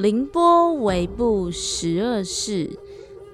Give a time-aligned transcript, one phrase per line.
[0.00, 2.70] 凌波微步十二世，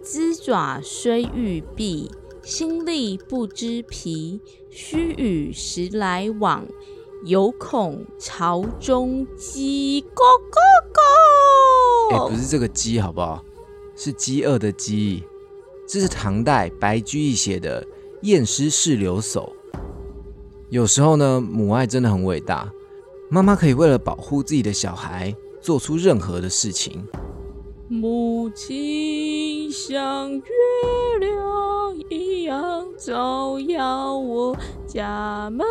[0.03, 2.11] 姿爪虽欲避，
[2.43, 4.41] 心力不知疲。
[4.69, 6.67] 须臾时来往，
[7.25, 10.03] 犹恐巢中鸡。
[10.03, 10.17] 咕
[10.51, 13.45] 咕哎、不是这个鸡好不好？
[13.95, 15.23] 是饥饿的饥。
[15.87, 17.81] 这是唐代白居易写的
[18.23, 19.53] 《验尸事留守》。
[20.71, 22.69] 有时候呢，母爱真的很伟大，
[23.31, 25.33] 妈妈可以为了保护自己的小孩，
[25.67, 27.05] 做出任何的事情。
[27.89, 30.45] 母亲像月
[31.19, 31.33] 亮
[32.09, 35.67] 一样照耀我家门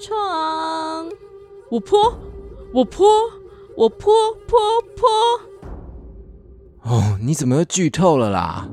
[0.00, 1.08] 窗。
[1.70, 2.18] 我泼，
[2.74, 3.06] 我泼，
[3.76, 4.12] 我泼
[4.48, 4.58] 泼
[4.96, 5.08] 泼。
[6.82, 8.68] 哦，你怎么又剧透了啦？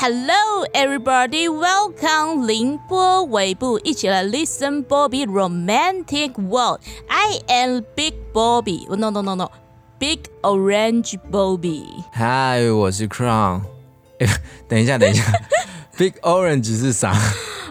[0.00, 1.48] Hello, everybody!
[1.48, 6.80] Welcome 凌波尾部，一起来 listen Bobby romantic world.
[7.08, 8.86] I am Big Bobby.
[8.94, 9.50] No, no, no, no.
[9.98, 12.04] Big Orange Bobby.
[12.12, 13.62] 嗨，我是 Crown。
[14.18, 14.26] 哎，
[14.68, 15.24] 等一下，等一下，
[15.96, 17.14] Big Orange 是啥？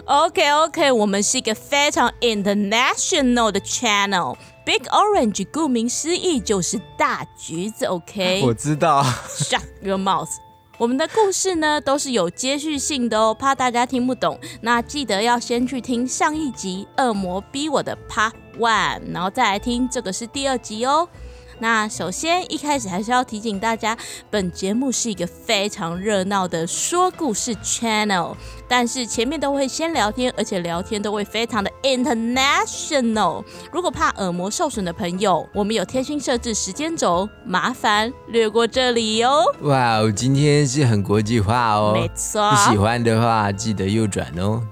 [0.06, 8.42] OK OK，我们是一个非常 international 的 channel。Big Orange 顾名思义就是大橘子，OK？
[8.44, 9.04] 我知道。
[9.28, 10.30] Shut your mouth！
[10.81, 21.07] 我们的故事呢都是有接续性的哦，怕大家听不懂，那记得要先去听上一集《恶魔逼我的 Part One》，然后再来听这个是第二集哦。
[21.61, 23.95] 那首先一开始还是要提醒大家，
[24.31, 28.35] 本节目是一个非常热闹的说故事 channel，
[28.67, 33.45] 但是前面都会先聊天，而且聊天都会非常的 international。
[33.71, 39.43] 如果怕耳膜受损的朋友，我们有贴心设置时间轴，麻烦略过这里哟。
[39.61, 41.91] 哇哦，今天是很国际化哦。
[41.93, 44.63] 没错不喜欢的话，记得右转哦。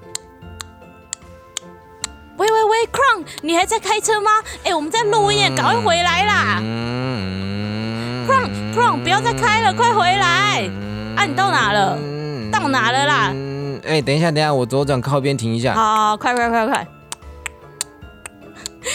[2.39, 4.31] 喂喂喂，Crown，你还在开车吗？
[4.63, 10.69] 哎、我们在录音，赶快回来啦嗯！Crown Crown，不要再开了，快回来！
[11.17, 11.97] 啊，你到哪了？
[12.49, 13.31] 到哪了啦？
[13.33, 15.73] 嗯，哎、等一下，等一下，我左转靠边停一下。
[15.73, 16.75] 好，快快快快！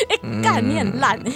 [0.09, 1.33] 哎、干，你很烂哎！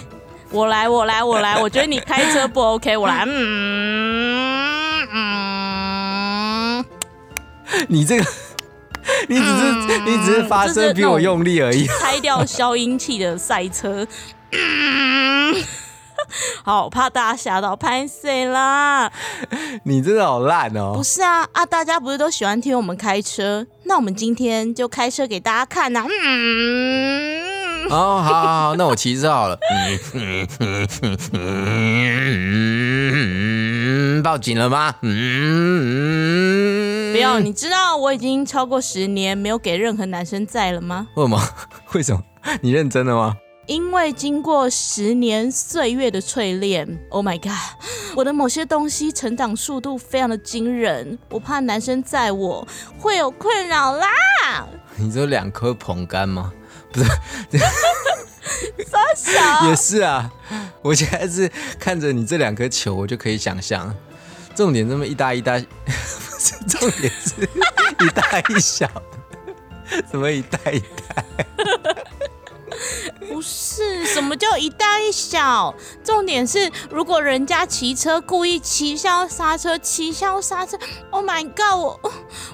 [0.51, 1.61] 我来，我来，我来！
[1.61, 3.23] 我觉得你开车不 OK，我来。
[3.27, 6.85] 嗯嗯，
[7.89, 8.25] 你这个，
[9.29, 9.73] 你只是、
[10.07, 11.87] 你只是发声比我用力而已。
[11.87, 14.07] 拆掉消音器的赛车。
[14.53, 15.55] 嗯
[16.65, 19.11] 好，怕大家吓到，拍谁啦？
[19.85, 21.03] 你真的好烂哦不哦！
[21.03, 21.65] 是啊啊！
[21.65, 23.67] 大家不是都喜欢听我们开车？
[23.85, 29.59] 那我们今天就开车给大家看呐、嗯，哦，好好好， 那我骑车好了。
[31.33, 32.07] 嗯，
[34.23, 34.95] 报警了吗？
[35.03, 35.13] 嗯，
[37.13, 37.39] 不要！
[37.41, 41.09] 你知道我已经超过十年没有给任何男生载了吗？
[41.15, 41.43] 为什么？
[41.95, 42.23] 为什么？
[42.61, 43.37] 你认真的吗？
[43.67, 47.53] 因为经过十年岁月的淬炼，Oh my god，
[48.17, 52.67] 我的某些东西成长速度非常的惊人，我怕男生载我
[52.99, 54.07] 会有困扰啦。
[54.97, 56.51] 你只有两颗捧干吗？
[56.91, 57.09] 不是，
[58.87, 60.33] 傻小也是啊。
[60.81, 63.95] 我现在是看着你这两颗球，我就可以想象。
[64.59, 65.53] 重点这么一大一大，
[65.87, 65.93] 不
[66.37, 67.49] 是重点是
[68.05, 71.23] 一大一小的，什么一大一大？
[73.29, 80.77] 不是什么叫一大一小，重点是如果人家骑车故意骑消刹车，骑消刹车
[81.11, 82.01] ，Oh my god，我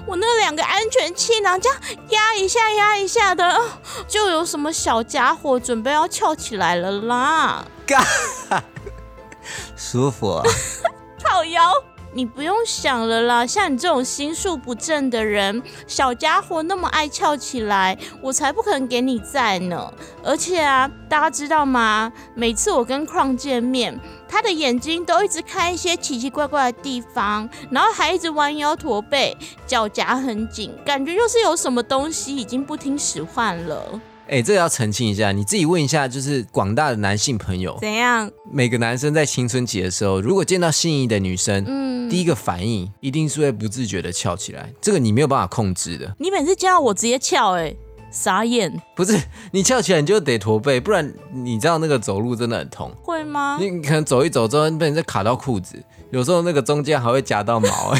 [0.05, 1.79] 我那两个安全气囊这样
[2.09, 3.59] 压一下压一下的，
[4.07, 8.05] 就有什么小家伙准备要翘起来了啦，嘎，
[9.75, 10.43] 舒服啊！
[11.27, 11.73] 靠腰。
[12.15, 19.93] 你不用想了啦，像你这种心术不正的人，小家伙那么爱翘起来，我才不可能给你在呢。
[20.23, 22.09] 而且啊，大家知道吗？
[22.33, 23.99] 每次我跟矿见面，
[24.29, 29.35] 他的眼睛都一直看一些奇奇怪怪的地方，然后还一直弯腰驼背，
[29.67, 33.99] 脚夹很紧，感觉就是有什么东西已经不听使唤了。
[34.27, 38.29] 哎、这个要澄清一下，你自己问一下，就是广大的男性朋友，怎样？
[38.51, 46.15] 每个男生在青春期的时候，如果见到心仪的女生，嗯，第一个反应一定是会不自觉的翘起来，这个你没有办法控制的。
[46.19, 47.77] 你每次见到我直接翘、欸，
[48.09, 49.15] 傻眼，不是
[49.51, 52.91] 你翘起来你就得驼背，不然你知道那个走路真的很痛。
[53.03, 53.57] 会吗？
[53.59, 57.93] 你可能走一走之后被人家卡到裤子，有时候那个中间还会夹到毛、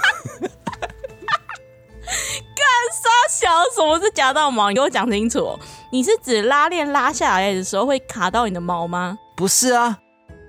[3.46, 4.70] 哎小什么是夹到毛？
[4.70, 5.60] 你给我讲清楚哦。
[5.92, 9.16] 你是指拉链拉下来的时候会卡到你的毛吗？
[9.36, 9.98] 不是啊，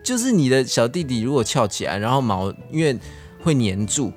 [0.03, 2.97] 就是你的小弟弟如果翘起来，然后毛因为
[3.43, 4.11] 会粘住，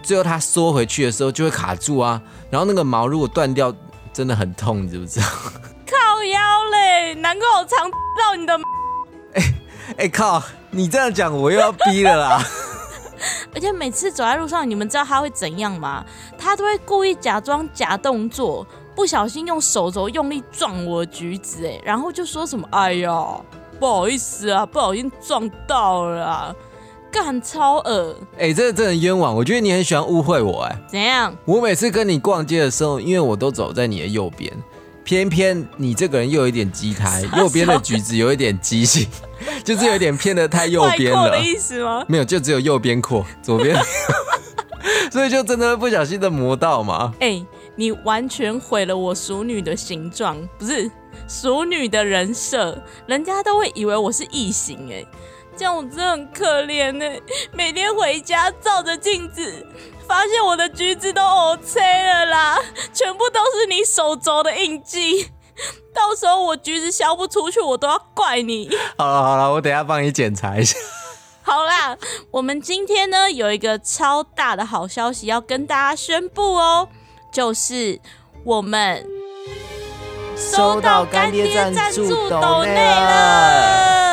[0.00, 2.22] 最后它缩回去的时候就会卡住啊。
[2.50, 3.74] 然后那个毛如果断掉，
[4.12, 5.26] 真的很痛，你知不知道？
[5.90, 8.56] 靠腰嘞，难怪我常 到你的。
[9.98, 10.40] 哎靠！
[10.70, 12.44] 你这样讲，我又要逼了啦。
[13.54, 16.04] 而且每次走在路上，你们知道他会怎样吗？
[16.38, 23.40] 他都会故意假装假动作，不小心用手肘用力撞我的橘子，哎，然后就说什么：“哎呀，
[23.78, 26.54] 不好意思啊，不小心撞到了。”
[27.12, 28.14] 干超恶！
[28.38, 29.34] 哎，这个真的冤枉。
[29.34, 31.36] 我觉得你很喜欢误会我，哎，怎样？
[31.44, 34.52] 我每次跟你逛街的时候，因为我都走在你的右边。
[35.02, 39.08] 偏偏你这个人又有一点畸胎，右边的橘子有一点畸形，
[39.64, 41.30] 就是有点偏的太右边了。
[41.30, 42.04] 的意思吗？
[42.08, 43.76] 没有，就只有右边阔，左边，
[45.10, 47.12] 所以就真的会不小心的磨到嘛。
[47.20, 47.44] 哎，
[47.76, 50.90] 你完全毁了我熟女的形状，不是
[51.28, 55.04] 熟女的人设，人家都会以为我是异形哎。
[55.56, 57.04] 这样我真的很可怜呢，
[57.52, 59.66] 每天回家照着镜子，
[60.06, 62.58] 发现我的橘子都 OK 了啦，
[62.94, 65.28] 全部都是你手肘的印记。
[65.94, 68.70] 到时候我橘子销不出去，我都要怪你。
[68.96, 70.78] 好了好了，我等下帮你检查一下。
[71.42, 71.96] 好啦，
[72.30, 76.88] 我们今天呢有一个超大的好消息要跟大家宣布哦，
[77.32, 78.00] 就是
[78.44, 79.04] 我们
[80.36, 84.09] 收到干爹赞助豆内了。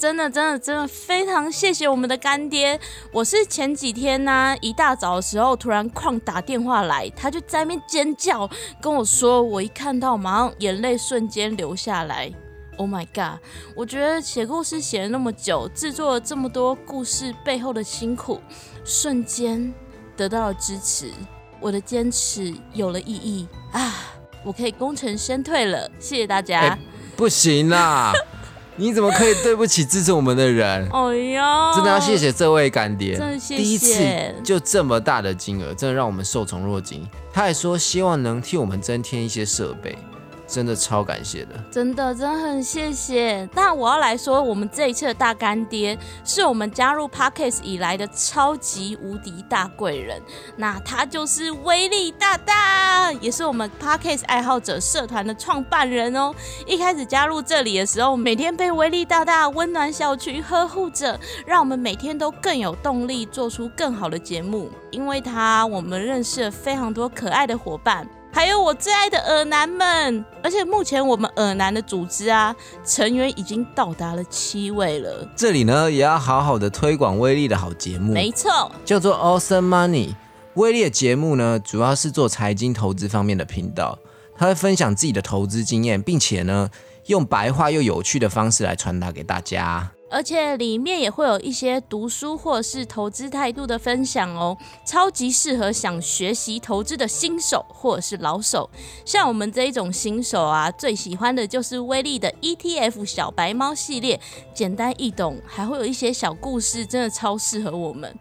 [0.00, 2.80] 真的，真的，真的非常谢谢我们的干爹。
[3.12, 8.48] 我是前几天呢，一大早的时候突然旷打电话来，他就在那边尖叫
[8.80, 12.32] 跟我说，我一看到马上眼泪瞬间流下来。
[12.78, 13.42] Oh my god！
[13.76, 18.40] 我觉得写故事写了那么久，制作了这么多故事背后的辛苦，
[18.82, 19.70] 瞬间
[20.16, 21.12] 得到了支持，
[21.60, 23.92] 我的坚持有了意义啊！
[24.42, 26.78] 我可以功成身退了，谢谢大家。
[27.18, 28.14] 不行啦！
[28.80, 30.88] 你怎么可以对不起支持我们的人？
[30.90, 34.02] 哎呀，真的要谢谢这位干爹，第一次
[34.42, 37.06] 就这么大的金额，真的让我们受宠若惊。
[37.30, 39.96] 他还说希望能替我们增添一些设备。
[40.50, 43.48] 真的超感谢的，真的真的很谢谢。
[43.54, 50.20] 那我要来说，我们这一次的大干爹是我们加入 Parkes 以来的超级无敌大贵人，
[50.56, 56.34] 那他就是威力大大，也是我们 Parkes 爱好者社团的创办人哦。
[56.66, 61.16] 一开始加入这里的时候，每天被威力大大温暖小区呵护着，
[61.46, 64.68] 让我们每天都更有动力做出更好的节目。
[64.90, 68.04] 因为他，我们认识了非常多可爱的伙伴。
[68.32, 72.54] 还有我最爱的耳男们，而且目前我们耳男的组织啊，
[72.84, 75.28] 成员已经到达了七位了。
[75.34, 80.14] 这里呢，也要好好的推广威力的好节目，没错，叫做 Awesome Money。
[80.54, 83.98] 威力的节目呢，主要是做财经投资方面的频道，
[84.36, 86.70] 他会分享自己的投资经验，并且呢，
[87.06, 89.90] 用白话又有趣的方式来传达给大家。
[90.10, 98.68] 而且里面也会有一些读书或是投资态度的分享哦，超级适合想学习投资的新手或者是老手。
[99.04, 104.20] 像我们这一种新手啊，最喜欢的就是威力的 ETF 小白猫系列，
[104.52, 108.12] 简单易懂，还会有一些小故事，真的超适合我们。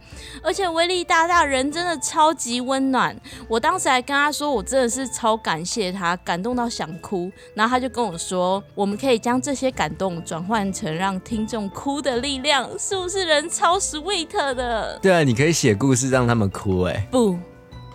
[0.44, 7.32] 而且威力大大人真的超级温暖，我当时还跟他说，我真的是超感谢他，感动到想哭。
[7.56, 11.68] 然后他就跟我说，我们可以将这些感动转换成让听众。
[11.80, 15.00] 哭的力量是不是人超 sweet 的？
[15.02, 17.08] 对啊，你可以写故事让他们哭哎。
[17.10, 17.40] 不，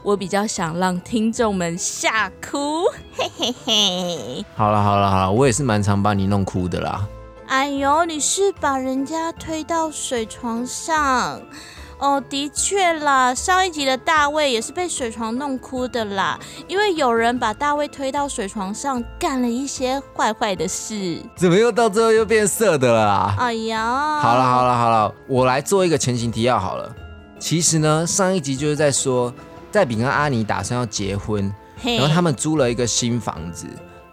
[0.02, 2.84] 我比较想让听众们吓哭。
[3.14, 4.44] 嘿嘿嘿。
[4.56, 7.06] 好了好了好了，我也是蛮常把你弄哭的啦。
[7.46, 11.42] 哎呦，你是把人家推到水床上。
[12.04, 21.18] 哦，的确啦，上一集的大卫也是被水床弄哭的啦，因为有人把大卫推到水床上，干了一些坏坏的事。
[21.34, 23.34] 怎么又到最后又变色的了？
[23.38, 26.94] 哎呀，好了好了好了，我来做一个前情提要好了。
[27.38, 29.32] 其实呢，上一集就是在说，
[29.72, 31.50] 黛比跟阿尼打算要结婚，
[31.82, 33.66] 然后他们租了一个新房子，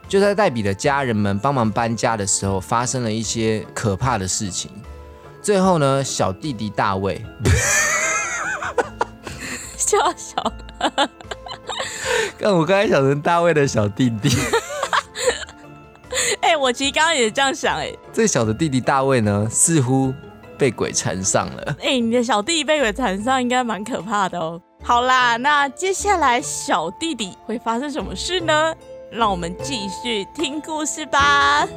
[0.08, 4.72] 就在黛比的家人们帮忙搬家的时候，发生了一些可怕的事情。
[5.42, 7.24] 最后呢，小弟弟大卫，
[9.76, 10.54] 笑笑，
[12.40, 14.30] 但我刚才想成大卫的小弟弟。
[16.42, 20.14] 哎，我其实刚刚也这样想，哎，最小的弟弟大卫呢，似乎
[20.58, 21.76] 被鬼缠上了。
[21.82, 24.62] 哎，你的小弟弟被鬼缠上，应该蛮可怕的哦。
[24.84, 28.74] 好啦，那接下来小弟弟会发生什么事呢？
[29.12, 31.68] 让我们继续听故事吧。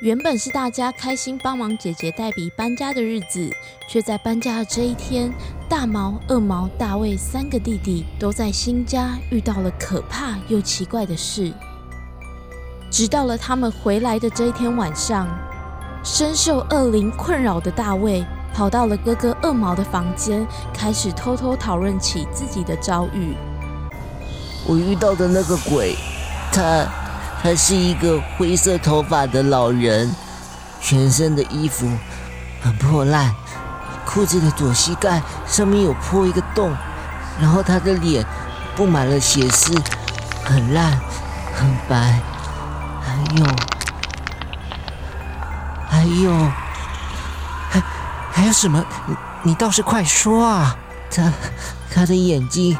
[0.00, 3.50] 原本是大家开心帮忙姐姐黛比搬家的日子，
[3.88, 5.32] 却在搬家的这一天，
[5.70, 11.50] 大毛、二毛、大卫三个弟弟都在新家遇到了可怕又奇怪的事。
[12.90, 15.26] 直到了他们回来的这一天晚上，
[16.04, 18.22] 深受恶灵困扰的大卫
[18.52, 23.34] 跑到了哥哥二毛的房间，开始偷偷讨论起自己的遭遇。
[24.66, 25.96] 我遇到的那个鬼，
[26.52, 26.86] 他
[27.46, 30.12] 他是一个灰色头发的老人，
[30.80, 31.88] 全身的衣服
[32.60, 33.32] 很破烂，
[34.04, 36.74] 裤子的左膝盖上面有破一个洞，
[37.40, 38.26] 然后他的脸
[38.74, 39.72] 布满了血丝，
[40.42, 40.90] 很烂，
[41.54, 42.18] 很白。
[43.00, 43.46] 还有，
[45.88, 46.32] 还有，
[47.70, 47.80] 还
[48.32, 48.84] 还有什么？
[49.44, 50.76] 你倒是快说啊！
[51.12, 51.32] 他
[51.94, 52.76] 他的眼睛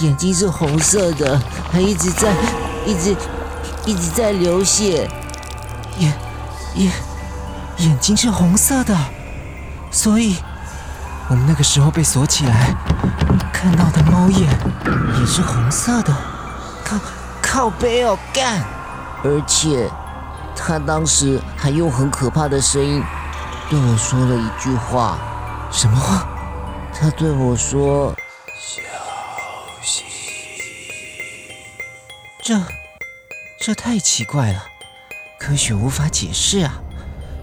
[0.00, 1.40] 眼睛是红色的，
[1.72, 2.30] 还一直在
[2.84, 3.16] 一直
[3.84, 5.08] 一直在流血。
[5.98, 6.12] 眼
[6.74, 6.92] 眼
[7.78, 8.96] 眼睛是红色的，
[9.90, 10.36] 所以
[11.28, 12.74] 我们那个时候被锁起来，
[13.52, 14.48] 看到的猫眼
[15.20, 16.14] 也是红色的。
[16.84, 16.98] 靠
[17.40, 18.64] 靠背哦，干！
[19.22, 19.88] 而且，
[20.56, 23.02] 他当时还用很可怕的声音
[23.68, 25.18] 对我说了一句话。
[25.70, 26.26] 什么话？
[26.92, 28.14] 他对我说
[28.60, 28.82] ：“小
[29.82, 30.04] 心。”
[32.42, 32.54] 这，
[33.64, 34.66] 这太奇怪了，
[35.38, 36.82] 科学无法解释啊！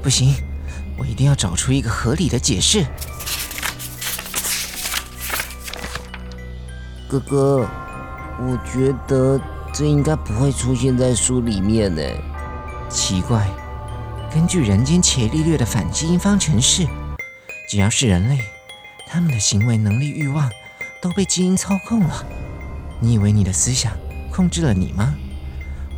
[0.04, 0.36] 不行，
[0.98, 2.86] 我一定要找出一个合理的解释。
[7.08, 7.66] 哥哥，
[8.38, 9.40] 我觉得。
[9.72, 12.02] 这应该不会出现在书里面呢。
[12.90, 13.48] 奇怪，
[14.34, 16.86] 根据人间伽利略的反基因方程式，
[17.70, 18.40] 只要是人类，
[19.08, 20.52] 他们的行为能力、欲望
[21.02, 22.26] 都被基因操控了。
[23.00, 23.94] 你以为你的思想
[24.32, 25.16] 控制了你吗？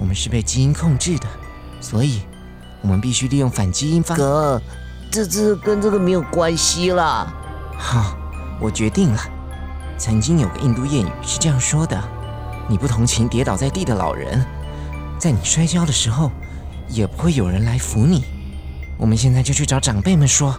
[0.01, 1.27] 我们是被基因控制的，
[1.79, 2.23] 所以
[2.81, 4.17] 我们必须利用反基因方。
[4.17, 4.59] 哥，
[5.11, 7.31] 这这跟这个没有关系啦。
[7.77, 8.17] 好，
[8.59, 9.21] 我决定了。
[9.99, 12.03] 曾经有个印度谚语是这样说的。
[12.67, 14.43] 你不同情跌倒在地的老人，
[15.19, 16.31] 在你摔跤的时候，
[16.89, 18.23] 也不会有人来扶你。
[18.97, 20.57] 我们现在就去找长辈们说，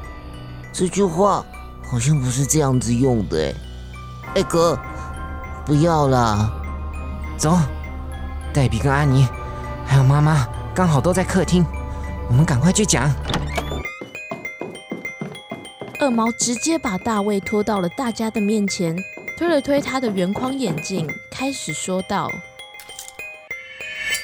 [0.72, 1.44] 这句话
[1.84, 3.54] 好像不是这样子用的哎。
[4.36, 4.78] 哎哥，
[5.66, 6.48] 不要啦，
[7.36, 7.58] 走。
[8.52, 9.26] 黛比跟安妮
[9.86, 11.64] 还有妈妈刚好都在客厅，
[12.28, 13.12] 我们赶快去讲。
[15.98, 18.96] 二毛直接把大卫拖到了大家的面前。
[19.38, 22.30] 推了推他的圆框眼镜，开始说道：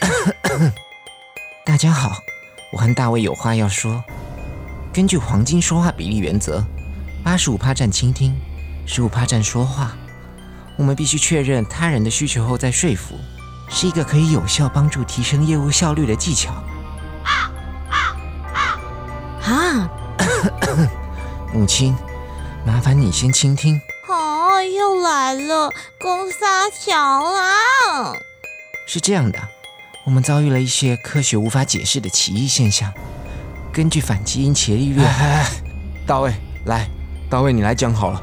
[1.67, 2.19] “大家好，
[2.73, 4.05] 我和大卫有话要说。
[4.93, 6.63] 根据黄金说话比例原则，
[7.25, 8.39] 八十五趴占倾听，
[8.87, 9.97] 十五趴占说话。
[10.77, 13.17] 我们必须确认他人的需求后再说服，
[13.69, 16.53] 是一个可以有效帮助提升业务效率的技巧。”
[19.45, 19.89] 啊，
[21.53, 21.97] 母亲，
[22.67, 23.81] 麻烦你先倾听。
[24.77, 28.13] 又来了，公沙桥啊！
[28.87, 29.39] 是这样的，
[30.05, 32.93] 我们遭遇了一些科学无法解释的奇异现象。
[33.73, 35.09] 根据反基因伽利略，
[36.07, 36.35] 大卫，
[36.67, 36.89] 来，
[37.31, 38.23] 大卫，你来讲好了。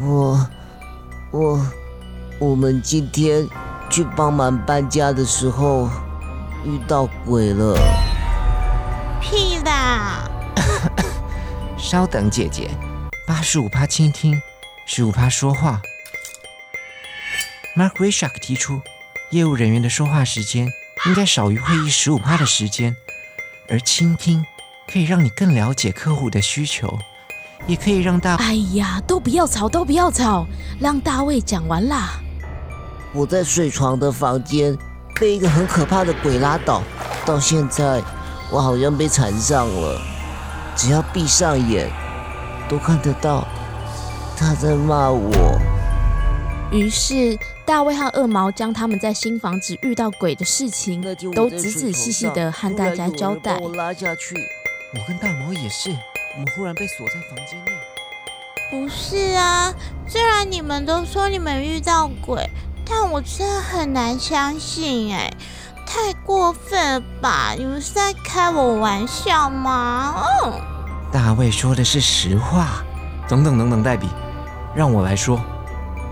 [0.00, 0.50] 我，
[1.30, 1.66] 我，
[2.40, 3.48] 我们今天
[3.94, 5.88] 去帮忙搬家的时候
[6.64, 7.78] 遇到鬼了。
[9.20, 10.28] 屁啦！
[11.78, 12.68] 稍等，姐姐，
[13.24, 14.34] 八十五趴倾听。
[14.84, 15.80] 十五趴说话。
[17.76, 18.82] Mark Rishak 提出，
[19.30, 20.68] 业务人员的说话时间
[21.06, 22.96] 应该少于会议十五趴的时间，
[23.68, 24.44] 而倾听
[24.92, 26.98] 可以让你更了解客户的需求，
[27.68, 28.34] 也可以让大……
[28.38, 30.48] 哎呀，都不要吵，都不要吵，
[30.80, 32.18] 让大卫讲完啦。
[33.14, 34.76] 我在睡床的房间
[35.20, 36.82] 被一个很可怕的鬼拉倒，
[37.24, 38.02] 到现在
[38.50, 40.00] 我好像被缠上了，
[40.74, 41.88] 只要闭上眼
[42.68, 43.46] 都看得到。
[44.36, 45.30] 他在骂我。
[46.72, 51.00] 于是大卫和二毛将他们在新房子遇到鬼的事情
[51.32, 53.56] 都仔仔细细的和大家交代。
[53.60, 54.34] 我拉下去，
[54.92, 55.90] 我跟大毛也是，
[56.34, 57.70] 我们忽然被锁在房间内。
[58.72, 59.72] 不是啊，
[60.08, 62.44] 虽然你们都说你们遇到鬼，
[62.88, 65.32] 但我真的很难相信哎，
[65.86, 67.54] 太过分了吧？
[67.56, 70.14] 你们是在开我玩笑吗？
[70.44, 70.52] 嗯。
[71.12, 72.84] 大卫说的是实话。
[73.26, 74.06] 等等等等，黛比。
[74.74, 75.40] 让我来说，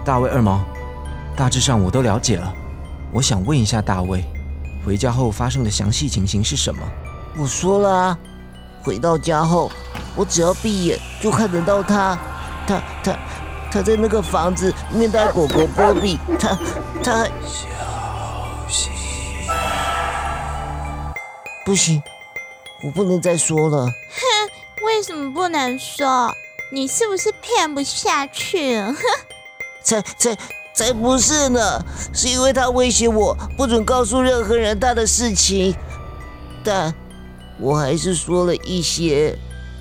[0.05, 0.61] 大卫二毛，
[1.37, 2.55] 大致上我都了解了。
[3.13, 4.25] 我想问一下大卫，
[4.87, 6.81] 回家后发生的详细情形是什么？
[7.37, 8.19] 我说了啊，
[8.83, 9.71] 回到家后，
[10.17, 12.17] 我只要闭眼就看得到他，
[12.67, 13.13] 他他
[13.73, 16.59] 他在那个房子面带果果波比，他
[17.03, 17.69] 他小
[18.69, 18.93] 心，
[21.65, 22.03] 不行，
[22.85, 23.87] 我不能再说了。
[23.87, 26.31] 哼，为什么不能说？
[26.71, 28.93] 你是不是骗不下去了？
[28.93, 29.01] 哼，
[29.83, 30.37] 才才
[30.75, 31.83] 才不是呢！
[32.13, 35.75] 是因为他威胁我不准告诉任何人他的事情，
[36.63, 36.95] 但
[37.59, 39.35] 我还是说了一些。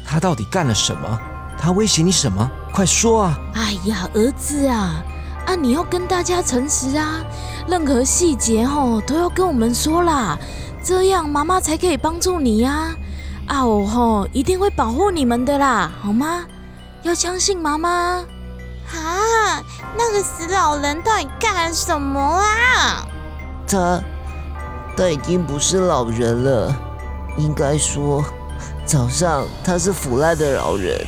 [0.05, 1.19] 他到底干了什么？
[1.57, 2.49] 他威胁你什么？
[2.73, 3.39] 快说啊！
[3.53, 5.03] 哎呀，儿子啊，
[5.45, 7.21] 啊，你要跟大家诚实啊，
[7.67, 10.37] 任何细节吼都要跟我们说啦，
[10.83, 12.95] 这样妈妈才可以帮助你呀。
[13.47, 16.45] 啊，我吼一定会保护你们的啦，好吗？
[17.03, 17.89] 要相信妈妈。
[17.89, 19.63] 啊，
[19.97, 23.05] 那个死老人到底干了什么啊？
[23.67, 24.01] 他，
[24.95, 26.73] 他已经不是老人了，
[27.37, 28.23] 应该说，
[28.85, 31.05] 早上他是腐烂的老人，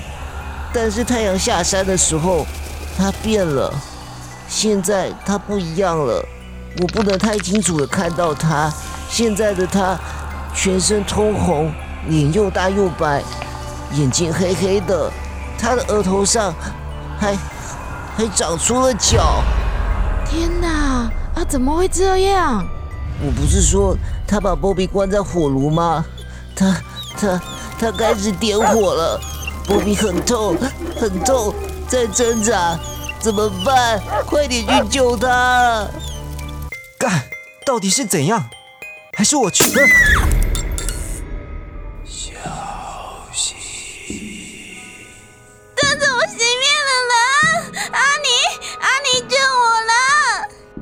[0.74, 2.46] 但是太阳下山的时候，
[2.98, 3.74] 他变了。
[4.48, 6.26] 现在他不一样了，
[6.82, 8.72] 我不能太清楚的看到他。
[9.10, 9.98] 现在的他，
[10.54, 11.72] 全身通红，
[12.08, 13.24] 脸又大又白，
[13.94, 15.12] 眼睛黑黑的，
[15.58, 16.54] 他的额头上
[17.20, 17.38] 还。
[18.16, 19.42] 还长出了脚！
[20.24, 21.10] 天哪！
[21.34, 22.64] 啊，怎么会这样？
[23.20, 26.06] 我不是说他把波比关在火炉吗？
[26.56, 26.78] 他、
[27.18, 27.42] 他、
[27.80, 29.20] 他开始点火了！
[29.66, 30.58] 波比很痛，
[31.00, 31.54] 很痛，
[31.88, 32.78] 在挣扎，
[33.20, 34.02] 怎么办？
[34.26, 35.88] 快点去救他！
[37.00, 37.24] 干！
[37.66, 38.50] 到底是怎样？
[39.14, 39.64] 还是我去？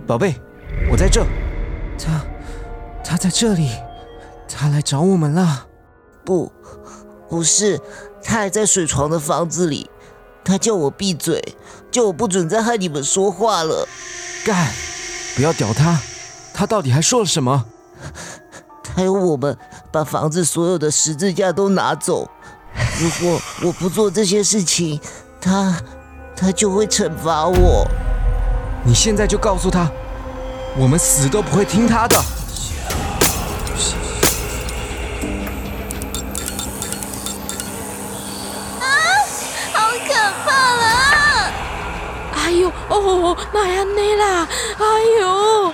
[0.07, 0.35] 宝贝，
[0.91, 1.25] 我在这。
[1.97, 2.25] 他，
[3.01, 3.69] 他在这里。
[4.53, 5.65] 他来找我们了。
[6.25, 6.51] 不，
[7.29, 7.79] 不是，
[8.23, 9.89] 他还在水床的房子里。
[10.43, 11.55] 他叫我闭嘴，
[11.91, 13.87] 叫我不准再和你们说话了。
[14.43, 14.71] 干！
[15.35, 15.99] 不要屌他。
[16.53, 17.65] 他到底还说了什么？
[18.83, 19.57] 他要我们
[19.91, 22.29] 把房子所有的十字架都拿走。
[22.99, 24.99] 如果我不做这些事情，
[25.39, 25.79] 他，
[26.35, 27.87] 他就会惩罚我。
[28.83, 29.89] 你现在就告诉他。
[30.77, 32.15] 我们死都不会听他的。
[42.91, 44.45] 哦，那样内啦！
[44.77, 44.85] 哎
[45.21, 45.73] 呦，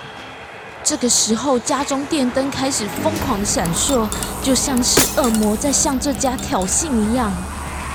[0.84, 4.08] 这个时候家中电灯开始疯狂的闪烁，
[4.44, 7.32] 就像是恶魔在向这家挑衅一样。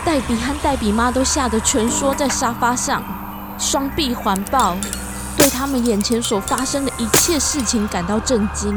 [0.05, 3.01] 黛比和黛比妈都吓得蜷缩在沙发上，
[3.59, 4.77] 双臂环抱。
[5.37, 8.77] 对他们眼前所发生的一切事情感到震惊。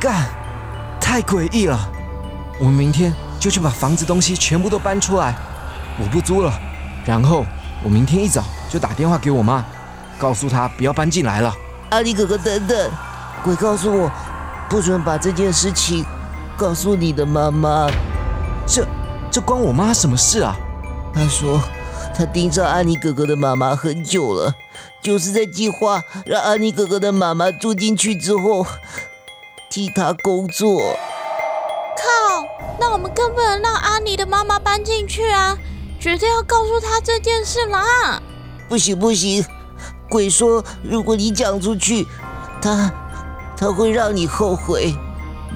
[0.00, 0.24] 干，
[0.98, 1.78] 太诡异了！
[2.58, 5.34] 我们明天就去把房子东西全部都搬出来，
[5.98, 6.52] 我不租了。
[7.04, 7.44] 然后
[7.82, 9.64] 我明天一早就打电话给我妈，
[10.18, 11.54] 告诉她不要搬进来了。
[11.90, 12.90] 阿尼哥哥，等等，
[13.42, 14.10] 鬼告诉我，
[14.68, 16.04] 不准把这件事情
[16.56, 17.88] 告诉你的妈妈。
[18.66, 18.86] 这
[19.30, 20.56] 这关我妈什么事啊？
[21.14, 21.60] 她说。
[22.16, 24.54] 他盯上阿尼哥哥的妈妈很久了，
[25.02, 28.64] 就是在计划让阿尼哥哥的妈妈住进去之后
[29.68, 30.96] 替他工作。
[31.96, 32.46] 靠！
[32.78, 35.58] 那我们更不能让阿尼的妈妈搬进去啊！
[36.04, 38.20] 绝对要告诉他这件事啦！
[38.68, 39.42] 不行不行，
[40.10, 42.06] 鬼说如果你讲出去，
[42.60, 42.92] 他
[43.56, 44.94] 他会让你后悔，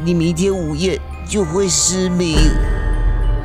[0.02, 2.38] 你明天午夜就会失明。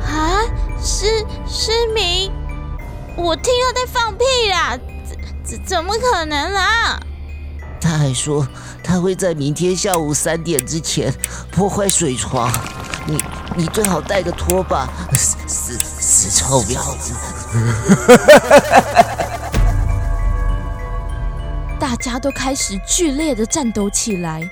[0.02, 0.40] 啊？
[0.82, 2.32] 失失明？
[3.18, 4.78] 我听到在放屁啦！
[5.04, 6.98] 怎怎怎么可能啦？
[7.82, 8.48] 他还说
[8.82, 11.12] 他会在明天下午三点之前
[11.52, 12.50] 破坏水床，
[13.06, 13.22] 你
[13.54, 15.36] 你最好带个拖把，死
[16.14, 17.12] 死死臭婊子！
[21.80, 24.48] 大家都开始剧烈的战斗起来。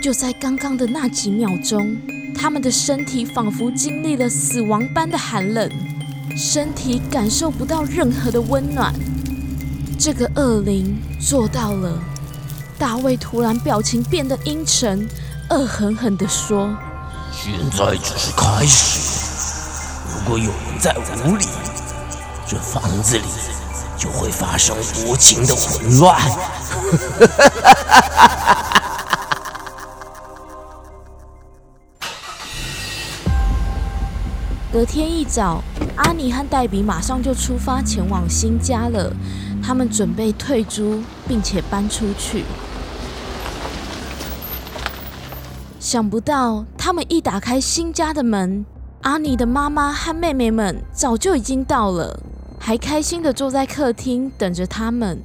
[0.00, 1.96] 就在刚刚的那几秒钟，
[2.38, 5.68] 他们的身体仿佛经历了死亡般的寒冷。
[6.36, 8.94] 身体感受不到任何的温暖，
[9.98, 11.98] 这个恶灵做到了。
[12.78, 15.08] 大卫突然表情变得阴沉，
[15.48, 16.72] 恶狠狠地说
[17.34, 19.19] ：“现在只是开始，如
[20.30, 20.94] 果有人在
[21.26, 21.44] 屋里，
[22.46, 23.24] 这房子里
[23.98, 26.16] 就会发生无情的混乱。
[34.72, 35.60] ”隔天一早，
[35.96, 39.12] 阿尼和黛比马上就出发前往新家了。
[39.60, 42.44] 他们准备退租，并且搬出去。
[45.80, 48.64] 想不到，他们一打开新家的门，
[49.02, 52.20] 阿尼的妈妈和妹妹们早就已经到了，
[52.58, 55.22] 还开心的坐在客厅等着他们。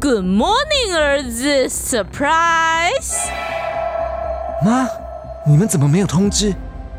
[0.00, 3.28] Good morning，儿子，Surprise！
[4.64, 4.88] 妈。
[5.46, 6.54] 你们怎么没有通知？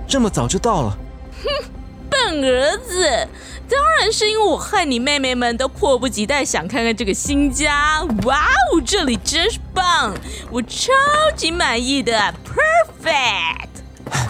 [0.07, 0.97] 这么早就到了？
[1.43, 1.71] 哼，
[2.09, 3.27] 笨笨儿子，
[3.69, 8.01] 当然是因为我害你妹妹们都迫不及待想看看这个新家。
[8.23, 8.37] 哇
[8.73, 10.13] 哦，这里真是棒，
[10.49, 10.91] 我超
[11.35, 13.67] 级满意的，perfect。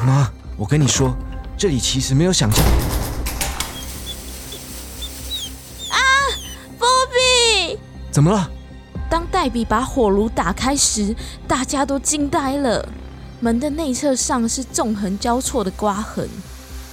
[0.05, 1.15] 妈，我跟你说，
[1.57, 2.61] 这里其实没有想象。
[5.89, 5.97] 啊，
[6.77, 7.79] 波比，
[8.11, 8.49] 怎么了？
[9.09, 11.15] 当黛比把火炉打开时，
[11.47, 12.87] 大家都惊呆了。
[13.39, 16.27] 门的内侧上是纵横交错的刮痕。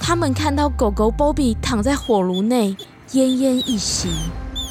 [0.07, 2.77] 他们看到狗狗 Bobby 躺在火炉内，
[3.11, 4.07] 奄奄一息。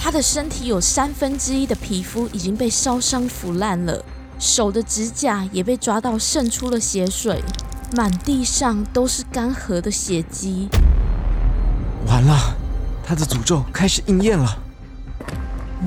[0.01, 4.03] 他的身体有三分之一的皮肤已经被烧伤腐烂了，
[4.39, 7.45] 手的指甲也被抓到渗出了血水，
[7.95, 10.71] 满地上都是干涸的血迹。
[12.07, 12.57] 完了，
[13.05, 14.59] 他的诅咒开始应验了。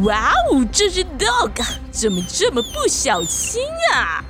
[0.03, 1.59] 哇哦，这只 dog
[1.89, 3.63] 怎么这么不小心
[3.95, 4.23] 啊？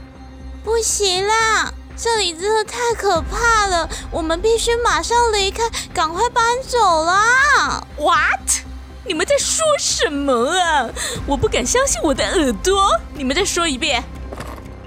[0.63, 1.73] 不行啦！
[2.01, 5.61] 这里真的太可怕了，我们必须马上离开，
[5.93, 8.63] 赶快搬走啦！What？
[9.05, 10.89] 你们在说什么啊？
[11.27, 12.89] 我不敢相信我的耳朵！
[13.13, 14.01] 你们再说一遍。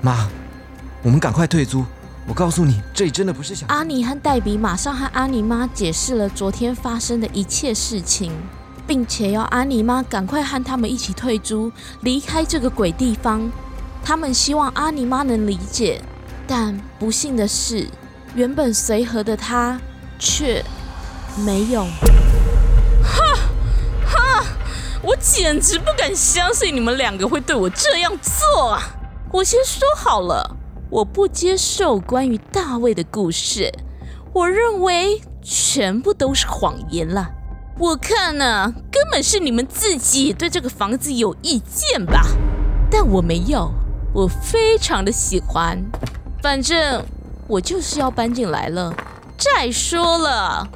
[0.01, 0.27] 妈，
[1.03, 1.85] 我们赶快退租。
[2.27, 3.69] 我告诉你，这里真的不是想……
[3.69, 8.33] 阿尼和黛比马上和阿尼妈解释了昨天发生的一切事情，
[8.87, 11.71] 并且要阿尼妈赶快和他们一起退租，
[12.01, 13.53] 离开这个鬼地方。
[14.03, 16.03] 他们希望阿尼妈能理解。
[16.47, 17.89] 但不幸的是，
[18.35, 19.81] 原本随和的他
[20.19, 20.65] 却
[21.45, 21.85] 没有。
[23.03, 23.35] 哈，
[24.07, 24.45] 哈！
[25.03, 28.83] 我简直不敢相信你们两个会对我这样做啊！
[29.33, 30.57] 我先说好了，
[30.91, 33.73] 我不接受关于大卫的故事，
[34.33, 37.31] 我认为全部都是谎言了。
[37.79, 42.27] 我看呢，根本是你们自己对这个房子有意见吧？
[42.91, 43.73] 但我没有，
[44.13, 45.83] 我非常的喜欢。
[46.43, 47.05] 反正
[47.47, 48.93] 我就是要搬进来了。
[49.39, 50.69] 再说了，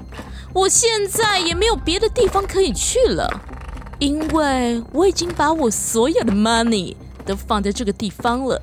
[0.52, 3.28] 我现在也没有别的地方可以去了，
[3.98, 8.62] 因为我已经把我所有的 money 都放在这个地方了。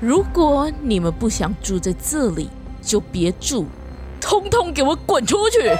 [0.00, 2.48] 如果你们不想住在这里，
[2.80, 3.66] 就别住，
[4.18, 5.70] 通通给我滚出去！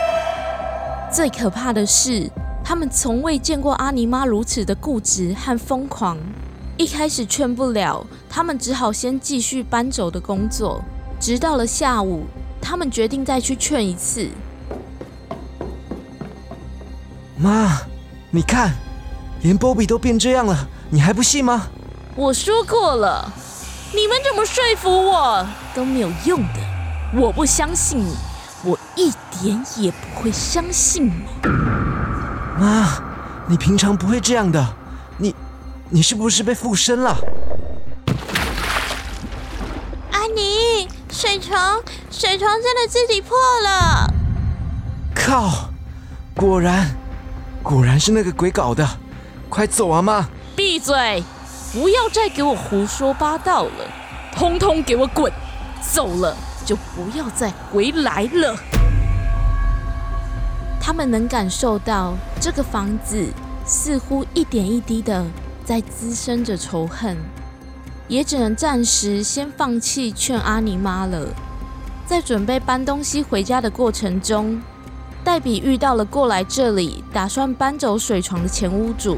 [1.10, 2.30] 最可怕的是，
[2.62, 6.18] 他们从未见过阿尼妈如此的固执和疯狂。
[6.78, 10.82] 一开始劝不了，他们只好先继续搬走的工作。
[11.20, 12.24] 直到了下午，
[12.60, 14.28] 他们决定再去劝一次。
[17.36, 17.78] 妈，
[18.30, 18.72] 你看，
[19.42, 21.68] 连波比都变这样了，你还不信吗？
[22.16, 23.32] 我说过了，
[23.94, 26.60] 你们怎么说服我都没有用的。
[27.14, 28.14] 我不相信你，
[28.64, 31.12] 我一点也不会相信你。
[32.58, 33.00] 妈，
[33.46, 34.81] 你平常不会这样的，你。
[35.94, 37.14] 你是不是被附身了？
[40.10, 44.10] 阿妮，水床，水床真的自己破了！
[45.14, 45.68] 靠，
[46.34, 46.96] 果然，
[47.62, 48.88] 果然是那个鬼搞的！
[49.50, 50.26] 快走啊，妈！
[50.56, 51.22] 闭嘴！
[51.74, 53.86] 不要再给我胡说八道了，
[54.34, 55.30] 通通给我滚！
[55.82, 58.56] 走了就不要再回来了。
[60.80, 63.28] 他们能感受到这个房子
[63.66, 65.22] 似乎一点一滴的。
[65.72, 67.16] 在滋生着仇恨，
[68.06, 71.26] 也只能暂时先放弃劝阿尼妈了。
[72.04, 74.60] 在准备搬东西回家的过程中，
[75.24, 79.16] 黛比遇到了过来这里打算搬走水床的前屋主。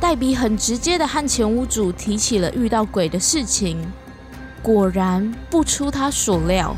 [0.00, 3.92] 黛比很直接的和前屋主提起了遇到鬼的事情。
[4.62, 6.74] 果然不出他所料，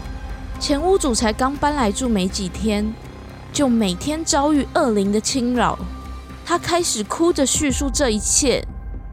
[0.59, 2.93] 前屋主才刚搬来住没几天，
[3.53, 5.79] 就每天遭遇恶灵的侵扰。
[6.45, 8.67] 他开始哭着叙述这一切，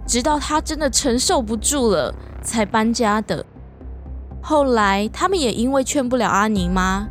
[0.07, 3.45] 直到他真的承受不住了，才搬家的。
[4.41, 7.05] 后来他们也因为劝不了阿尼妈，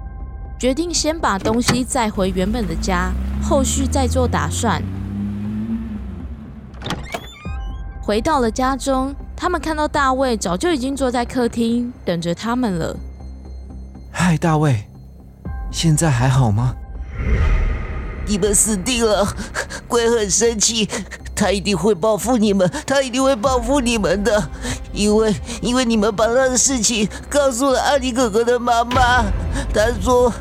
[0.58, 4.82] 决定先把东西载回原本的家，后续再做打算。
[8.00, 12.96] 回到了家中，他们看到大卫早就已经坐在客厅等着他们了。
[14.10, 14.88] 嗨，大卫，
[15.70, 16.74] 现在还好吗？
[18.26, 19.26] 你们死定了！
[19.86, 20.88] 鬼很生气，
[21.36, 24.48] 他一定会报复你们，他一定会报复你们的，
[24.92, 29.22] 因为因为你们把他的事情告诉了阿尼哥哥的妈妈，
[29.72, 30.32] 他说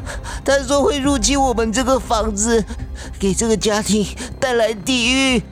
[0.44, 2.64] 他说会入侵我们这个房子，
[3.20, 4.08] 给这个家庭
[4.40, 5.44] 带来地狱。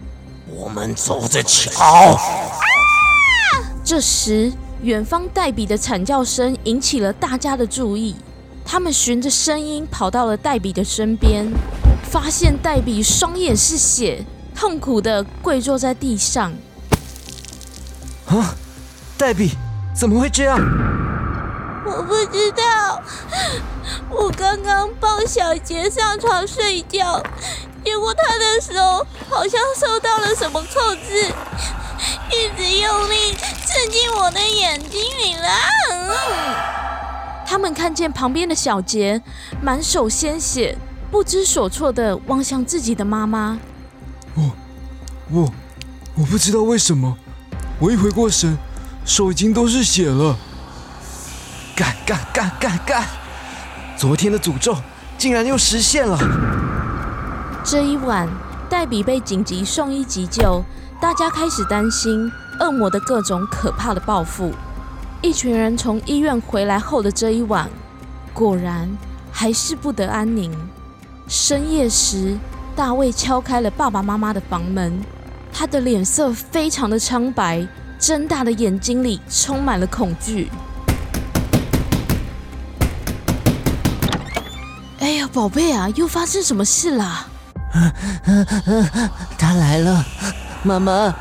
[0.50, 2.18] 我们走着瞧。
[3.84, 8.16] 这时，远方黛比的惨叫声引起了大家的注意，
[8.64, 11.52] 他们循着声音跑到了黛比的身边。
[12.10, 14.24] 发现黛比双眼是血，
[14.56, 16.54] 痛苦的跪坐在地上。
[18.28, 18.56] 啊，
[19.18, 19.52] 黛比，
[19.96, 20.60] 怎么会这样？
[21.86, 23.02] 我我不知道。
[24.10, 27.22] 我刚刚抱小杰上床睡觉，
[27.84, 31.26] 结果他的手好像受到了什么控制，
[32.32, 35.50] 一直用力刺进我的眼睛里了。
[37.46, 39.22] 他们看见旁边的小杰
[39.62, 40.78] 满手鲜血，
[41.12, 43.60] 不知所措的望向自己的妈妈。
[44.36, 44.52] 我
[45.30, 45.52] 我
[46.16, 47.18] 我不知道为什么，
[47.80, 48.58] 我一回过神，
[49.06, 50.38] 手已经都是血了。
[51.76, 53.04] 干干干干干！
[53.98, 54.76] 昨天的诅咒
[55.18, 56.18] 竟然又实现了。
[57.64, 58.28] 这一晚，
[58.70, 60.64] 黛比被紧急送医急救，
[61.02, 64.52] 大家开始担心恶魔的各种可怕的报复。
[65.22, 67.70] 一群人从医院回来后的这一晚，
[68.34, 68.90] 果然
[69.32, 70.52] 还是不得安宁。
[71.28, 72.38] 深夜时，
[72.76, 75.00] 大卫敲开了爸爸妈妈的房门，
[75.54, 77.66] 他的脸色非常的苍白，
[78.00, 80.50] 睁大的眼睛里充满了恐惧。
[85.00, 87.28] 哎呀，宝贝啊，又发生什么事啦？
[89.38, 90.04] 他来了，
[90.64, 91.14] 妈妈，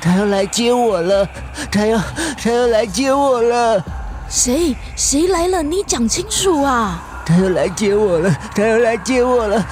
[0.00, 1.28] 他要来接我了，
[1.70, 2.00] 他要
[2.38, 3.84] 他要来接我了，
[4.30, 5.62] 谁谁来了？
[5.62, 7.02] 你讲清楚啊！
[7.26, 9.66] 他要来接我了，他要来接我了。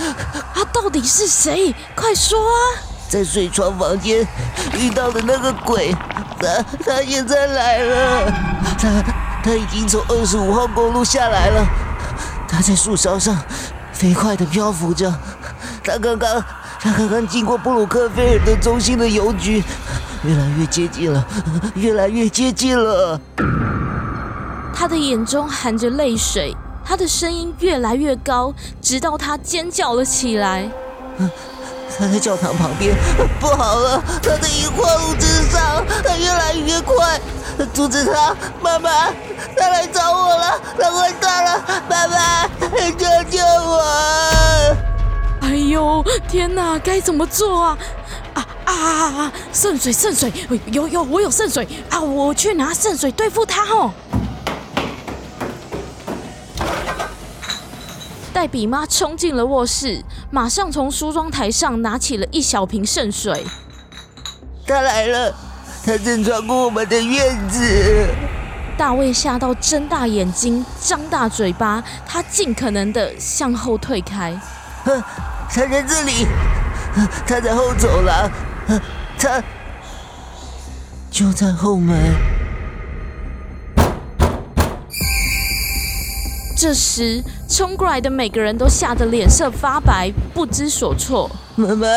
[0.62, 1.74] 他到底是谁？
[1.96, 2.54] 快说啊！
[3.08, 4.24] 在水床房间
[4.78, 5.92] 遇到的那个鬼，
[6.38, 8.32] 他他现在来了，
[8.78, 9.02] 他
[9.42, 11.66] 他已经从二十五号公路下来了，
[12.46, 13.36] 他在树梢上
[13.92, 15.12] 飞快地漂浮着，
[15.82, 16.40] 他刚刚
[16.78, 19.64] 他刚刚经过布鲁克菲尔德中心的邮局，
[20.22, 21.26] 越来越接近了，
[21.74, 23.20] 越来越接近了。
[24.72, 26.56] 他的眼中含着泪水，
[26.92, 28.52] 他的声音越来越高，
[28.82, 30.70] 直到他尖叫了起来。
[31.96, 32.94] 他在教堂旁边，
[33.40, 34.04] 不好了！
[34.22, 37.18] 他在一块路之上，他越来越快，
[37.72, 38.36] 阻止他！
[38.60, 39.06] 妈妈，
[39.56, 41.64] 他来找我了，他快到了！
[41.88, 42.46] 妈妈，
[42.98, 43.82] 救救我！
[45.40, 47.78] 哎呦，天哪，该怎么做啊？
[48.34, 49.32] 啊啊啊！
[49.50, 50.30] 圣水，圣水，
[50.66, 51.98] 有有，我有圣水啊！
[51.98, 53.90] 我去拿圣水对付他哦。
[58.42, 63.46] 黛比妈冲进了卧室，马上从梳妆台上拿起了一小瓶圣水。
[64.66, 65.32] 他来了，
[65.86, 68.08] 他正穿过我们的院子。
[68.76, 74.36] 大卫吓到睁大眼睛，张大嘴巴，他尽可能的向后退开。
[74.84, 76.26] 他在这里，
[77.24, 78.28] 他在后走廊，
[79.16, 79.40] 他
[81.12, 81.96] 就在后门。
[86.62, 91.28] 这时，冲过来的每个人都吓得脸色发白，不知所措。
[91.56, 91.88] 妈妈，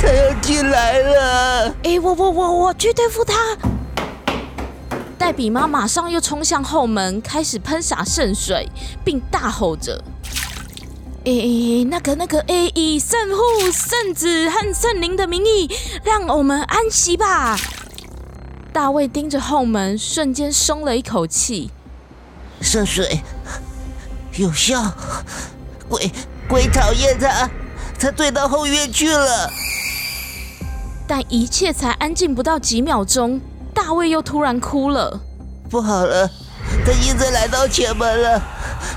[0.00, 1.74] 他要进来了！
[1.82, 3.34] 哎，我我我我去对付他！
[5.18, 8.66] 黛比妈马上又冲向后门，开始喷洒圣水，
[9.04, 10.02] 并大吼着
[11.26, 15.70] ：“哎，那个那个，哎，以圣父、圣子和圣灵的名义，
[16.02, 17.54] 让我们安息吧！”
[18.72, 21.70] 大卫盯着后门，瞬间松了一口气。
[22.60, 23.20] 圣水
[24.36, 24.92] 有效，
[25.88, 26.10] 鬼
[26.48, 27.48] 鬼讨厌他，
[27.98, 29.50] 他退到后院去了。
[31.06, 33.40] 但一切才安静不到几秒钟，
[33.72, 35.20] 大卫又突然哭了。
[35.70, 36.28] 不好了，
[36.84, 38.42] 他现在来到前门了，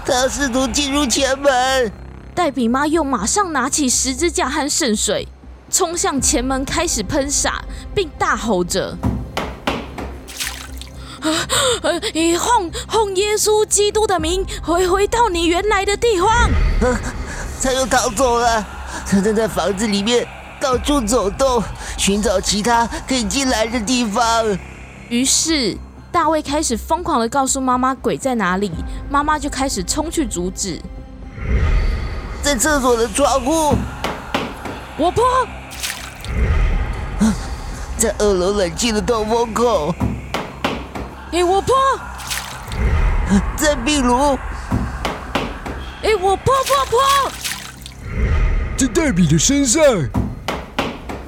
[0.06, 1.92] 他要试图进入前门。
[2.36, 5.28] 黛比妈又马上拿起十字架和圣水，
[5.70, 8.98] 冲向前门开始喷洒，并大吼着。
[11.22, 16.50] 呃，以奉奉耶稣基督的名，回回到你原来的地方。
[17.62, 18.66] 他又逃走了，
[19.08, 20.28] 他正在房子里面
[20.60, 21.64] 到处走动，
[21.98, 24.46] 寻找其他可以进来的地方。
[25.10, 25.78] 于是
[26.12, 28.72] 大卫开始疯狂的告诉妈妈鬼在哪里，
[29.10, 30.82] 妈妈就开始冲去阻止。
[32.42, 33.76] 在厕所的窗户，
[34.98, 35.24] 我婆，
[37.96, 39.94] 在二楼冷气的通风口。
[41.32, 41.76] 哎，我婆
[43.58, 44.38] 在 壁炉。
[46.04, 47.32] 哎，我婆婆婆
[48.78, 49.82] 在黛比的身上。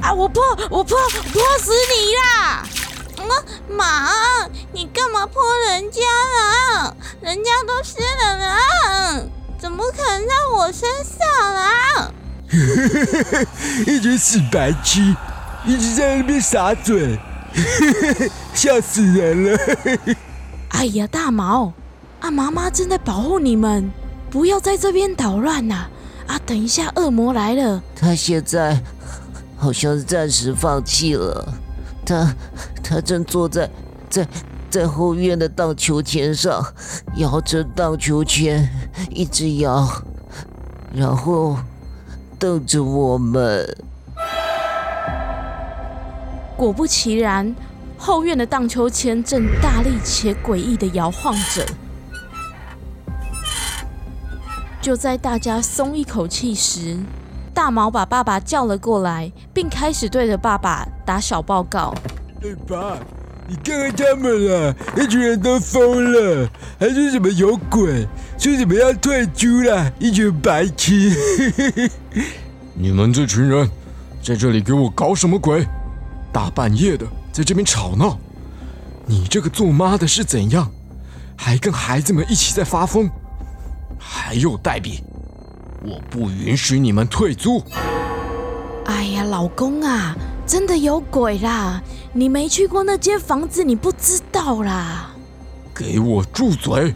[0.02, 2.64] 啊，我泼我泼泼死你啦！
[3.20, 3.30] 嗯，
[3.70, 4.10] 妈，
[4.74, 6.94] 你干嘛泼人家啊？
[7.22, 9.24] 人家都湿了啦，
[9.58, 12.12] 怎么可能在我身上啊？
[13.88, 15.16] 一群死白痴，
[15.66, 17.18] 一直在那边撒嘴。
[18.54, 19.60] 吓死人了！
[20.70, 21.72] 哎呀，大毛，
[22.20, 23.92] 啊，妈妈正在保护你们，
[24.30, 25.88] 不要在这边捣乱呐！
[26.28, 28.82] 啊，等一下恶魔来了，他现在
[29.58, 31.54] 好像是暂时放弃了，
[32.06, 32.36] 他
[32.82, 33.70] 他正坐在
[34.10, 34.28] 在
[34.70, 36.66] 在后院的荡秋千上
[37.18, 38.68] 摇着荡秋千，
[39.12, 39.88] 一直摇，
[40.94, 41.58] 然后
[42.40, 43.78] 瞪着我们。
[46.56, 47.56] 果不其然，
[47.98, 51.66] 后院的荡秋千正大力且诡异的摇晃着。
[54.82, 56.98] 就在大家松一口气时，
[57.54, 61.94] 大毛把爸爸叫了过来，并开始对着爸爸打小报告。
[62.44, 63.00] 哎爸，
[63.48, 68.06] 你看看他们啊，一群人都疯了，还说什么有鬼，
[68.38, 71.90] 说什么要退租啦，一群白痴。
[72.76, 73.70] 你们这群人
[74.22, 75.66] 在这里给我搞什么鬼？
[76.34, 78.18] 大半夜的在这边吵闹，
[79.06, 80.70] 你这个做妈的是怎样？
[81.38, 83.10] 还跟孩子们一起在发疯？
[84.00, 85.04] 还有黛比，
[85.84, 87.64] 我不允许你们退租。
[88.86, 90.16] 哎呀，老公啊，
[90.46, 91.82] 真的有鬼啦！
[92.14, 95.12] 你没去过那间房子，你不知道啦。
[95.74, 96.94] 给我住嘴！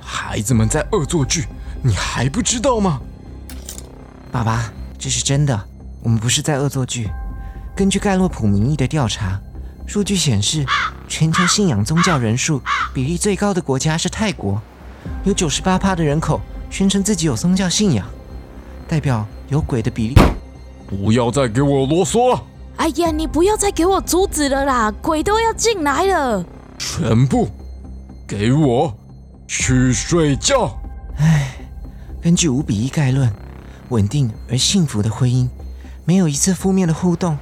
[0.00, 1.46] 孩子们在恶作剧，
[1.82, 3.00] 你还不知道吗？
[4.30, 5.60] 爸爸，这是真的，
[6.02, 7.10] 我们不是在恶作剧。
[7.78, 9.40] 根据盖洛普民意的调查，
[9.86, 10.66] 数据显示，
[11.06, 12.60] 全球信仰宗教人数
[12.92, 14.60] 比例最高的国家是泰国，
[15.22, 18.04] 有九十八趴的人口宣称自己有宗教信仰，
[18.88, 20.16] 代表有鬼的比例。
[20.88, 22.42] 不要再给我啰嗦了！
[22.78, 26.44] 哎呀，你不要再给我阻止了啦，鬼都要进来了！
[26.78, 27.48] 全部
[28.26, 28.92] 给我
[29.46, 30.76] 去睡觉！
[31.18, 31.54] 唉，
[32.20, 33.32] 根据五比一概论，
[33.90, 35.48] 稳定而幸福的婚姻，
[36.04, 37.38] 没有一次负面的互动，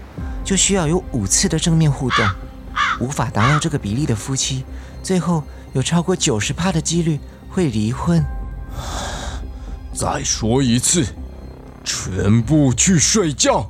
[0.46, 2.24] 就需要有五次的正面互动。
[3.00, 4.64] 无法达到这个比例的夫妻，
[5.02, 5.42] 最后
[5.74, 7.18] 有超过九十趴的几率
[7.50, 8.24] 会离婚。
[9.92, 11.04] 再说一次，
[11.82, 13.68] 全部去睡觉！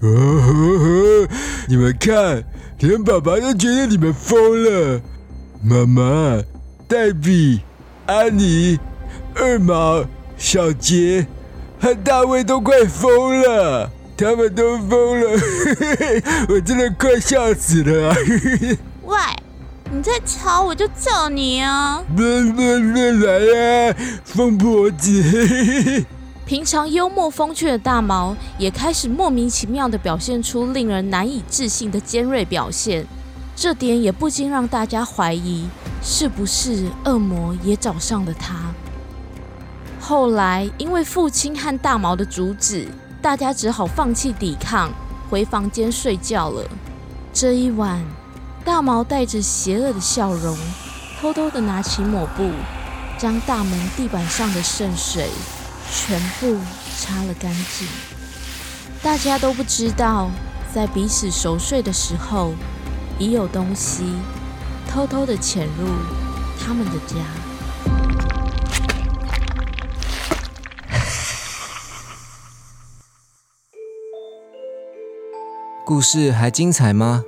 [0.00, 1.28] 呵呵呵，
[1.68, 2.44] 你们看，
[2.80, 5.00] 连爸爸都觉得你们疯了。
[5.62, 6.42] 妈妈、
[6.86, 7.62] 黛比、
[8.06, 8.78] 安妮、
[9.34, 10.04] 二毛、
[10.36, 11.26] 小杰
[11.80, 15.40] 和大卫都快疯了，他们都疯了，
[16.48, 18.16] 我真的快笑死了、啊！
[19.04, 19.16] 喂，
[19.90, 22.00] 你再吵我就揍你啊！
[22.16, 26.04] 来来来来啊，疯婆子！
[26.46, 33.04] 平常幽默风趣的大毛也开始莫名其妙地表现出令人难以置信的尖锐表现，
[33.56, 35.66] 这点也不禁让大家怀疑，
[36.02, 38.54] 是不是恶魔也找上了他。
[39.98, 42.86] 后来因为父亲和大毛的阻止，
[43.24, 44.92] 大家只好放弃抵抗，
[45.30, 46.62] 回房间睡觉了。
[47.32, 48.04] 这一晚，
[48.62, 50.54] 大毛带着邪恶的笑容，
[51.18, 52.50] 偷偷地拿起抹布，
[53.16, 55.30] 将大门地板上的渗水。
[55.90, 56.58] 全部
[56.98, 57.88] 擦了干净。
[59.02, 60.28] 大家都不知道，
[60.74, 62.52] 在彼此熟睡的时候，
[63.18, 64.04] 已有东西
[64.86, 65.88] 偷偷的潜入
[66.62, 67.16] 他们的家。
[75.84, 77.22] 故事还精彩吗？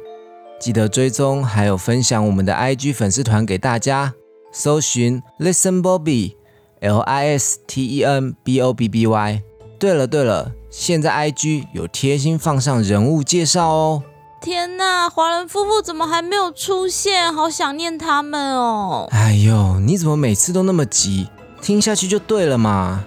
[0.58, 4.14] 记得追踪还有分享我们的 IG 粉丝团给大家，
[4.50, 6.36] 搜寻 Listen Bobby。
[6.80, 9.42] L I S T E N B O B B Y。
[9.78, 14.02] 对了对了，现在 I G 有贴心放上人物介绍哦。
[14.40, 17.32] 天呐，华人夫妇怎么还没有出现？
[17.32, 19.08] 好想念他们哦！
[19.10, 21.28] 哎呦，你怎么每次都那么急？
[21.60, 23.04] 听下去就对了嘛。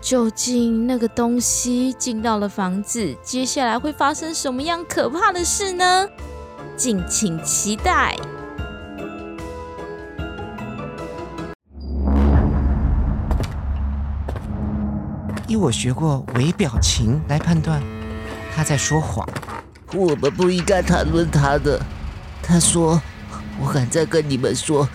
[0.00, 6.08] 究竟那个东西进到了房子，接下来会发生什么样可怕的事呢？
[6.76, 8.16] 敬请期待。
[15.48, 17.80] 依我学过微表情来判断，
[18.54, 19.26] 他在说谎。
[19.94, 21.80] 我们不应该谈论他的。
[22.42, 23.00] 他说
[23.60, 24.88] ：“我敢再跟你们说，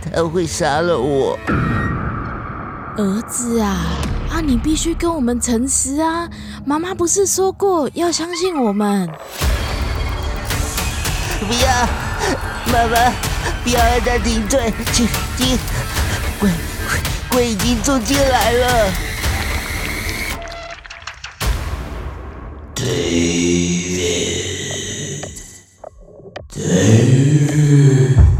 [0.00, 1.38] 他会杀了我。”
[2.96, 3.76] 儿子啊，
[4.36, 6.28] 啊，你必须跟我们诚实啊！
[6.66, 9.08] 妈妈不是说过要相信我们？
[11.40, 11.88] 不要，
[12.66, 13.10] 妈妈，
[13.64, 15.56] 不要让他顶罪，请进。
[16.38, 18.92] 鬼鬼鬼已经住进来了。
[22.74, 24.04] David.
[26.52, 28.35] David.